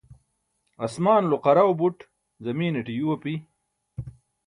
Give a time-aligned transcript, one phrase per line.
[0.85, 1.97] asmaanulo qarau buṭ
[2.43, 3.33] zamiinaṭe yuu api